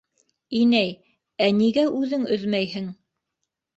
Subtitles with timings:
[0.59, 0.95] «Инәй,
[1.47, 2.93] ә нигә үҙең өҙмәйһең?»